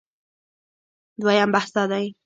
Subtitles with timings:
[1.21, 2.05] دویم بحث دا دی